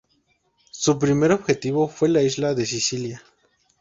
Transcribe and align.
Su 0.71 0.97
primer 0.97 1.31
objetivo 1.31 1.87
fue 1.87 2.09
la 2.09 2.23
isla 2.23 2.55
de 2.55 2.65
Sicilia. 2.65 3.21